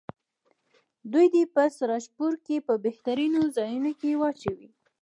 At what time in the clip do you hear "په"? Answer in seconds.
1.53-1.63, 2.67-2.73